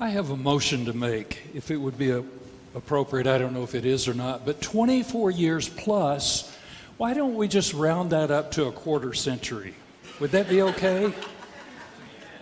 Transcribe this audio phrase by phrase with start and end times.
[0.00, 2.24] I have a motion to make, if it would be a,
[2.74, 3.28] appropriate.
[3.28, 6.52] I don't know if it is or not, but 24 years plus,
[6.96, 9.72] why don't we just round that up to a quarter century?
[10.18, 11.14] Would that be okay?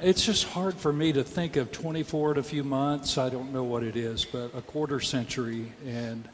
[0.00, 3.18] It's just hard for me to think of 24 in a few months.
[3.18, 6.26] I don't know what it is, but a quarter century, and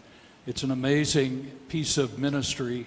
[0.47, 2.87] it's an amazing piece of ministry.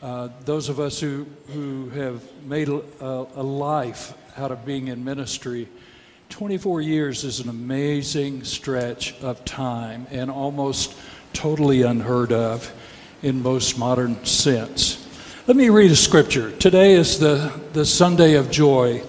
[0.00, 5.04] Uh, those of us who, who have made a, a life out of being in
[5.04, 5.68] ministry,
[6.30, 10.94] 24 years is an amazing stretch of time and almost
[11.32, 12.72] totally unheard of
[13.20, 15.06] in most modern sense.
[15.48, 16.52] Let me read a scripture.
[16.52, 19.02] Today is the, the Sunday of joy.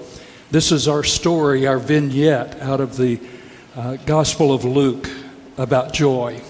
[0.50, 3.20] This is our story, our vignette out of the
[3.76, 5.08] uh, Gospel of Luke
[5.58, 6.42] about joy.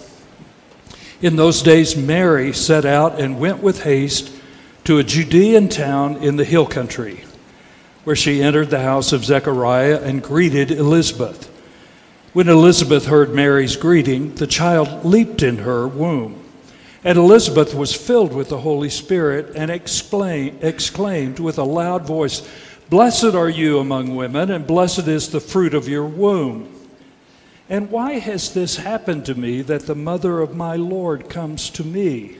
[1.22, 4.33] In those days, Mary set out and went with haste
[4.85, 7.25] to a Judean town in the hill country
[8.03, 11.47] where she entered the house of Zechariah and greeted Elizabeth.
[12.33, 16.43] When Elizabeth heard Mary's greeting, the child leaped in her womb.
[17.03, 22.47] And Elizabeth was filled with the Holy Spirit and exclaimed with a loud voice,
[22.89, 26.67] Blessed are you among women, and blessed is the fruit of your womb.
[27.69, 31.83] And why has this happened to me that the mother of my Lord comes to
[31.83, 32.38] me?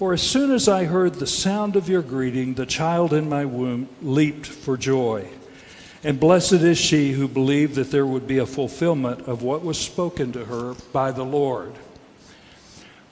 [0.00, 3.44] For as soon as I heard the sound of your greeting, the child in my
[3.44, 5.28] womb leaped for joy.
[6.02, 9.78] And blessed is she who believed that there would be a fulfillment of what was
[9.78, 11.74] spoken to her by the Lord.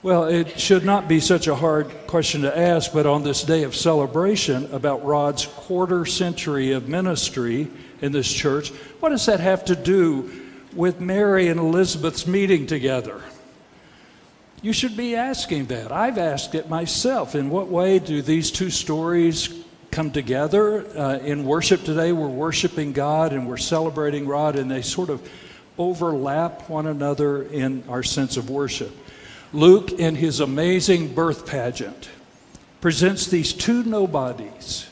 [0.01, 3.61] Well, it should not be such a hard question to ask, but on this day
[3.61, 7.67] of celebration about Rod's quarter century of ministry
[8.01, 10.31] in this church, what does that have to do
[10.73, 13.21] with Mary and Elizabeth's meeting together?
[14.61, 15.91] You should be asking that.
[15.91, 17.33] I've asked it myself.
[17.33, 19.53] In what way do these two stories
[19.89, 20.85] come together?
[20.97, 25.27] Uh, in worship today, we're worshiping God and we're celebrating Rod, and they sort of
[25.77, 28.91] overlap one another in our sense of worship.
[29.53, 32.09] Luke, in his amazing birth pageant,
[32.81, 34.89] presents these two nobodies,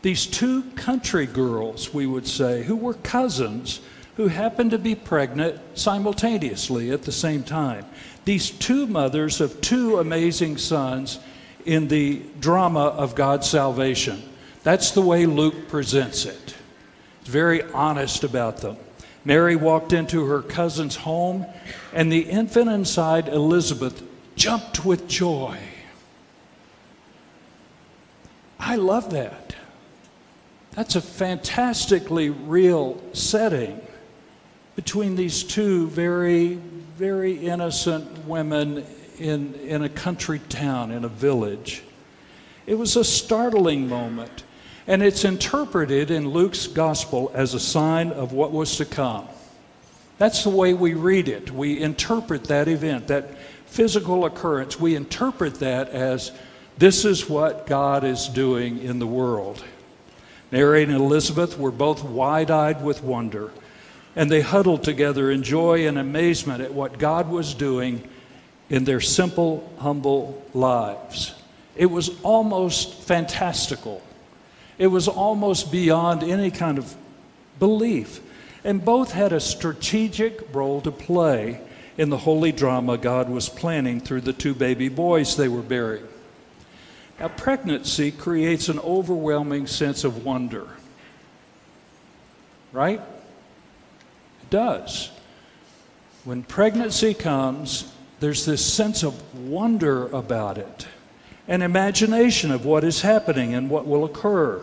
[0.00, 3.82] these two country girls, we would say, who were cousins
[4.16, 7.84] who happened to be pregnant simultaneously at the same time
[8.26, 11.20] these two mothers of two amazing sons
[11.64, 14.20] in the drama of God's salvation.
[14.64, 16.56] That's the way Luke presents it.
[17.20, 18.76] He's very honest about them.
[19.24, 21.46] Mary walked into her cousin's home,
[21.92, 24.02] and the infant inside Elizabeth
[24.34, 25.56] jumped with joy.
[28.58, 29.54] I love that.
[30.72, 33.80] That's a fantastically real setting
[34.76, 36.54] between these two very,
[36.96, 38.84] very innocent women
[39.18, 41.82] in, in a country town, in a village.
[42.66, 44.44] It was a startling moment,
[44.86, 49.26] and it's interpreted in Luke's gospel as a sign of what was to come.
[50.18, 51.50] That's the way we read it.
[51.50, 56.32] We interpret that event, that physical occurrence, we interpret that as
[56.76, 59.64] this is what God is doing in the world.
[60.50, 63.50] Mary and Elizabeth were both wide eyed with wonder
[64.16, 68.08] and they huddled together in joy and amazement at what God was doing
[68.70, 71.34] in their simple, humble lives.
[71.76, 74.02] It was almost fantastical.
[74.78, 76.96] It was almost beyond any kind of
[77.58, 78.20] belief.
[78.64, 81.60] And both had a strategic role to play
[81.98, 86.06] in the holy drama God was planning through the two baby boys they were bearing.
[87.20, 90.66] Now, pregnancy creates an overwhelming sense of wonder,
[92.72, 93.00] right?
[94.50, 95.10] Does.
[96.24, 100.86] When pregnancy comes, there's this sense of wonder about it,
[101.46, 104.62] an imagination of what is happening and what will occur.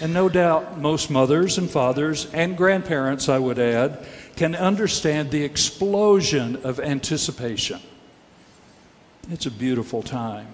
[0.00, 4.06] And no doubt most mothers and fathers and grandparents, I would add,
[4.36, 7.80] can understand the explosion of anticipation.
[9.30, 10.48] It's a beautiful time.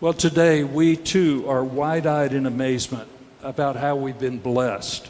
[0.00, 3.08] Well, today we too are wide eyed in amazement
[3.42, 5.08] about how we've been blessed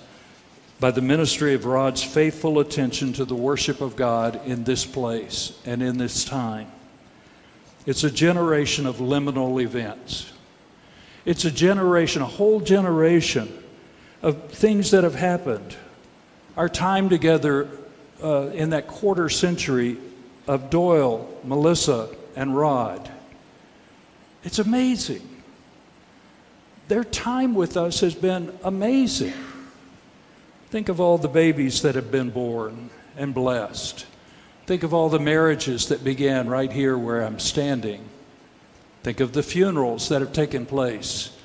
[0.81, 5.59] by the ministry of Rod's faithful attention to the worship of God in this place
[5.67, 6.73] and in this time.
[7.85, 10.33] It's a generation of liminal events.
[11.27, 13.63] It's a generation, a whole generation
[14.23, 15.77] of things that have happened.
[16.57, 17.69] Our time together
[18.23, 19.99] uh, in that quarter century
[20.47, 23.11] of Doyle, Melissa, and Rod.
[24.45, 25.27] It's amazing.
[26.89, 29.35] Their time with us has been amazing.
[30.71, 34.07] Think of all the babies that have been born and blessed.
[34.67, 38.05] Think of all the marriages that began right here where I'm standing.
[39.03, 41.37] Think of the funerals that have taken place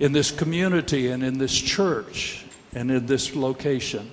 [0.00, 4.10] in this community and in this church and in this location.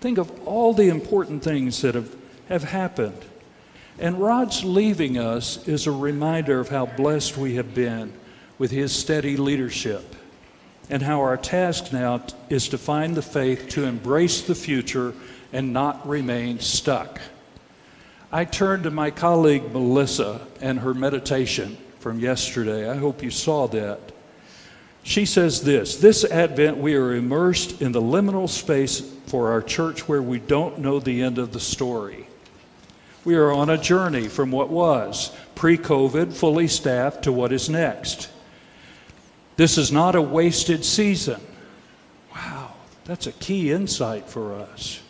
[0.00, 2.12] Think of all the important things that have,
[2.48, 3.24] have happened.
[4.00, 8.12] And Rod's leaving us is a reminder of how blessed we have been
[8.58, 10.16] with his steady leadership
[10.92, 15.14] and how our task now is to find the faith to embrace the future
[15.50, 17.18] and not remain stuck.
[18.30, 22.90] I turned to my colleague Melissa and her meditation from yesterday.
[22.90, 24.12] I hope you saw that.
[25.02, 30.06] She says this This Advent, we are immersed in the liminal space for our church
[30.06, 32.26] where we don't know the end of the story.
[33.24, 37.70] We are on a journey from what was pre COVID, fully staffed, to what is
[37.70, 38.28] next.
[39.62, 41.40] This is not a wasted season.
[42.34, 42.72] Wow,
[43.04, 45.00] that's a key insight for us.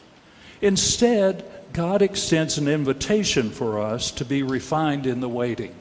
[0.60, 5.74] Instead, God extends an invitation for us to be refined in the waiting,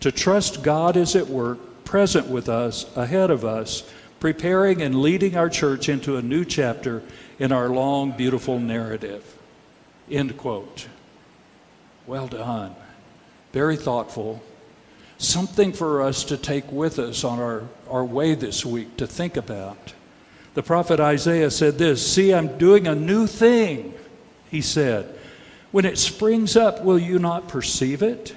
[0.00, 5.36] to trust God is at work, present with us, ahead of us, preparing and leading
[5.36, 7.04] our church into a new chapter
[7.38, 9.38] in our long, beautiful narrative.
[10.10, 10.88] End quote.
[12.04, 12.74] Well done.
[13.52, 14.42] Very thoughtful
[15.18, 19.36] something for us to take with us on our, our way this week to think
[19.36, 19.94] about.
[20.54, 23.94] The prophet Isaiah said this See, I'm doing a new thing,
[24.50, 25.18] he said.
[25.72, 28.36] When it springs up, will you not perceive it?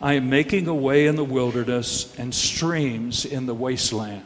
[0.00, 4.22] I am making a way in the wilderness and streams in the wasteland.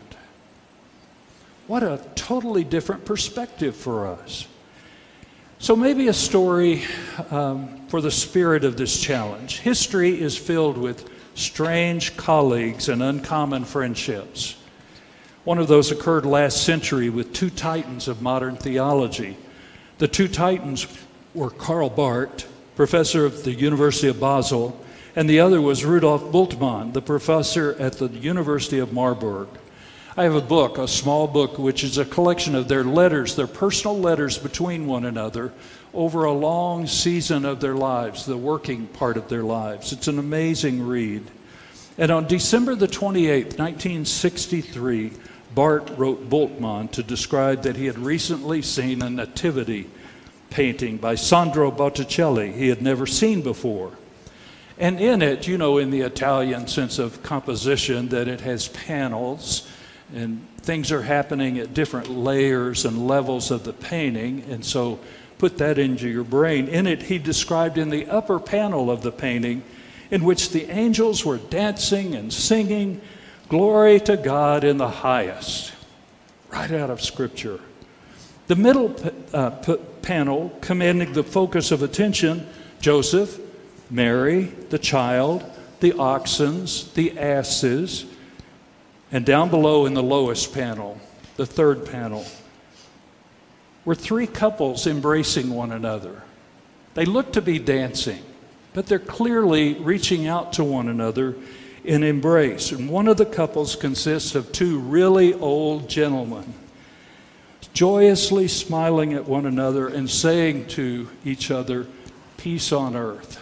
[1.67, 4.47] What a totally different perspective for us.
[5.59, 6.83] So, maybe a story
[7.31, 9.61] um, for the spirit of this challenge.
[9.61, 14.57] History is filled with strange colleagues, and uncommon friendships.
[15.45, 19.37] One of those occurred last century with two titans of modern theology.
[19.99, 20.87] The two titans
[21.35, 24.79] were Karl Barth, professor of the University of Basel,
[25.17, 29.49] and the other was Rudolf Bultmann, the professor at the University of Marburg.
[30.15, 33.47] I have a book, a small book, which is a collection of their letters, their
[33.47, 35.55] personal letters between one another
[35.95, 39.91] over a long season of their lives, the working part of their lives.
[39.91, 41.31] It's an amazing read.
[41.97, 45.13] And on December the 28th, 1963,
[45.55, 49.89] Barth wrote Bultmann to describe that he had recently seen a nativity
[50.51, 53.93] painting by Sandro Botticelli he had never seen before.
[54.77, 59.67] And in it, you know, in the Italian sense of composition, that it has panels
[60.15, 64.45] and things are happening at different layers and levels of the painting.
[64.49, 65.01] And so
[65.39, 66.69] put that into your brain.
[66.69, 69.63] In it, he described in the upper panel of the painting,
[70.11, 73.01] in which the angels were dancing and singing,
[73.49, 75.73] Glory to God in the highest.
[76.49, 77.61] Right out of Scripture.
[78.47, 78.95] The middle
[79.33, 82.47] uh, p- panel, commanding the focus of attention,
[82.81, 83.39] Joseph,
[83.91, 85.45] Mary, the child,
[85.81, 88.07] the oxens, the asses,
[89.13, 90.99] and down below in the lowest panel,
[91.37, 92.25] the third panel,
[93.85, 96.23] were three couples embracing one another.
[96.95, 98.23] They look to be dancing,
[98.73, 101.37] but they're clearly reaching out to one another
[101.85, 102.73] in embrace.
[102.73, 106.55] And one of the couples consists of two really old gentlemen,
[107.75, 111.87] joyously smiling at one another and saying to each other,
[112.39, 113.39] Peace on earth.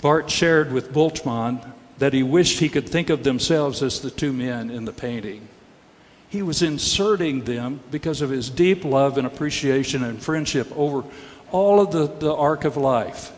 [0.00, 4.32] Barth shared with Bultmann that he wished he could think of themselves as the two
[4.32, 5.48] men in the painting.
[6.28, 11.04] He was inserting them because of his deep love and appreciation and friendship over
[11.52, 13.32] all of the, the arc of life.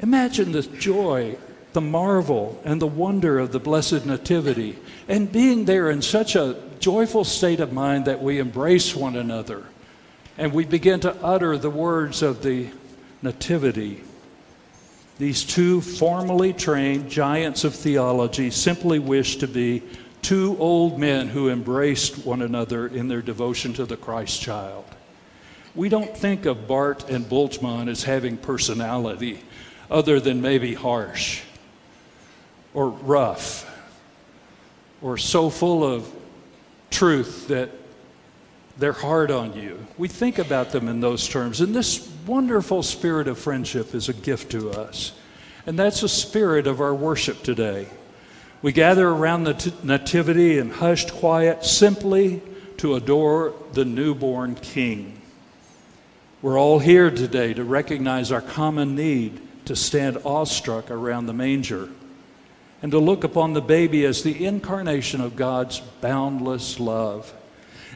[0.00, 1.36] Imagine the joy,
[1.74, 6.60] the marvel, and the wonder of the Blessed Nativity, and being there in such a
[6.80, 9.64] joyful state of mind that we embrace one another
[10.38, 12.68] and we begin to utter the words of the
[13.20, 14.02] Nativity.
[15.18, 19.82] These two formally trained giants of theology simply wish to be
[20.22, 24.84] two old men who embraced one another in their devotion to the Christ child.
[25.74, 29.40] We don't think of Barth and Bultmann as having personality
[29.90, 31.42] other than maybe harsh
[32.74, 33.68] or rough
[35.02, 36.10] or so full of
[36.90, 37.70] truth that
[38.82, 39.78] they're hard on you.
[39.96, 41.60] We think about them in those terms.
[41.60, 45.12] And this wonderful spirit of friendship is a gift to us.
[45.66, 47.86] And that's the spirit of our worship today.
[48.60, 52.42] We gather around the t- Nativity in hushed quiet simply
[52.78, 55.22] to adore the newborn King.
[56.40, 61.88] We're all here today to recognize our common need to stand awestruck around the manger
[62.82, 67.32] and to look upon the baby as the incarnation of God's boundless love.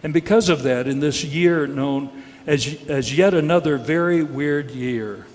[0.03, 5.27] And because of that, in this year known as, as yet another very weird year,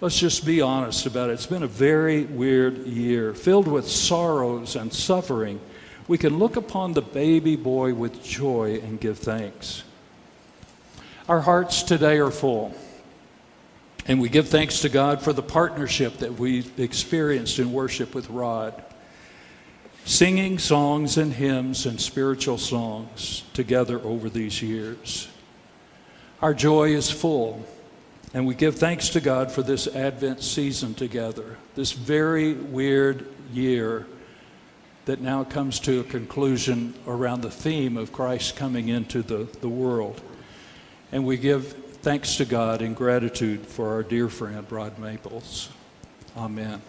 [0.00, 1.32] Let's just be honest about it.
[1.32, 5.60] It's been a very weird year, filled with sorrows and suffering.
[6.06, 9.82] We can look upon the baby boy with joy and give thanks.
[11.28, 12.72] Our hearts today are full.
[14.06, 18.30] And we give thanks to God for the partnership that we've experienced in worship with
[18.30, 18.80] Rod.
[20.04, 25.28] Singing songs and hymns and spiritual songs together over these years.
[26.40, 27.66] Our joy is full,
[28.32, 34.06] and we give thanks to God for this Advent season together, this very weird year
[35.08, 39.68] that now comes to a conclusion around the theme of Christ coming into the, the
[39.68, 40.20] world.
[41.12, 45.70] And we give thanks to God in gratitude for our dear friend, Rod Maples.
[46.36, 46.82] Amen.